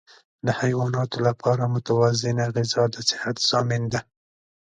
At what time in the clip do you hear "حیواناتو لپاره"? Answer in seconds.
0.61-1.71